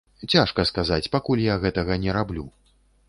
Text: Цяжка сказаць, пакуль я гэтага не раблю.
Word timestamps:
Цяжка 0.33 0.65
сказаць, 0.69 1.11
пакуль 1.15 1.43
я 1.53 1.59
гэтага 1.67 1.99
не 2.07 2.11
раблю. 2.19 2.47